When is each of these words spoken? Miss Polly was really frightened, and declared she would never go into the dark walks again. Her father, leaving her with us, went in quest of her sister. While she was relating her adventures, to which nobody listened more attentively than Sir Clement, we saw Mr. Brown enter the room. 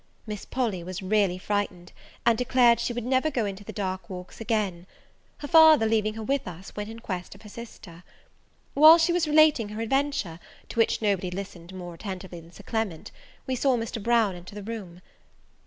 Miss 0.25 0.45
Polly 0.45 0.83
was 0.83 1.03
really 1.03 1.37
frightened, 1.37 1.91
and 2.25 2.35
declared 2.35 2.79
she 2.79 2.91
would 2.91 3.05
never 3.05 3.29
go 3.29 3.45
into 3.45 3.63
the 3.63 3.71
dark 3.71 4.09
walks 4.09 4.41
again. 4.41 4.87
Her 5.37 5.47
father, 5.47 5.85
leaving 5.85 6.15
her 6.15 6.23
with 6.23 6.47
us, 6.47 6.75
went 6.75 6.89
in 6.89 6.97
quest 7.01 7.35
of 7.35 7.43
her 7.43 7.49
sister. 7.49 8.03
While 8.73 8.97
she 8.97 9.13
was 9.13 9.27
relating 9.27 9.69
her 9.69 9.81
adventures, 9.83 10.39
to 10.69 10.77
which 10.79 11.03
nobody 11.03 11.29
listened 11.29 11.71
more 11.71 11.93
attentively 11.93 12.39
than 12.39 12.51
Sir 12.51 12.63
Clement, 12.63 13.11
we 13.45 13.55
saw 13.55 13.77
Mr. 13.77 14.01
Brown 14.01 14.33
enter 14.33 14.55
the 14.55 14.63
room. 14.63 15.01